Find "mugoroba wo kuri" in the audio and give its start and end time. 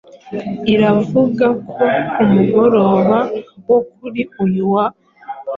2.31-4.21